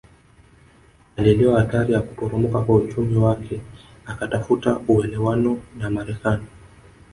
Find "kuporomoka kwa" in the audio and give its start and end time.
2.01-2.75